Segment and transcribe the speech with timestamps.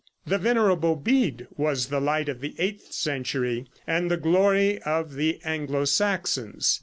[0.25, 5.39] The Venerable Bede was the light of the eighth century, and the glory of the
[5.45, 6.79] Anglo Saxons.